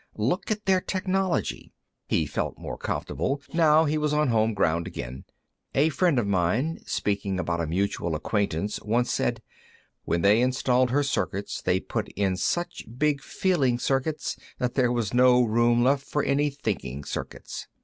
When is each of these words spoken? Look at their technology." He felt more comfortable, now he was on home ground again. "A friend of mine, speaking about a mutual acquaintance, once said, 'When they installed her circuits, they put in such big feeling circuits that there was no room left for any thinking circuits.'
Look 0.17 0.49
at 0.49 0.65
their 0.65 0.81
technology." 0.81 1.73
He 2.07 2.25
felt 2.25 2.57
more 2.57 2.75
comfortable, 2.75 3.39
now 3.53 3.85
he 3.85 3.99
was 3.99 4.13
on 4.13 4.29
home 4.29 4.55
ground 4.55 4.87
again. 4.87 5.25
"A 5.75 5.89
friend 5.89 6.17
of 6.17 6.25
mine, 6.25 6.79
speaking 6.87 7.39
about 7.39 7.61
a 7.61 7.67
mutual 7.67 8.15
acquaintance, 8.15 8.81
once 8.81 9.13
said, 9.13 9.43
'When 10.03 10.23
they 10.23 10.41
installed 10.41 10.89
her 10.89 11.03
circuits, 11.03 11.61
they 11.61 11.79
put 11.79 12.07
in 12.13 12.35
such 12.35 12.83
big 12.97 13.21
feeling 13.21 13.77
circuits 13.77 14.37
that 14.57 14.73
there 14.73 14.91
was 14.91 15.13
no 15.13 15.43
room 15.43 15.83
left 15.83 16.07
for 16.07 16.23
any 16.23 16.49
thinking 16.49 17.03
circuits.' 17.03 17.67